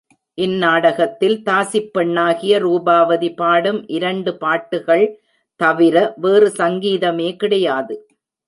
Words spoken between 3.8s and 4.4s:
இரண்டு